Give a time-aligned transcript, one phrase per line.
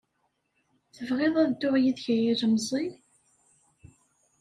[0.95, 2.85] Tebɣiḍ ad dduɣ yid-k a ilemẓi?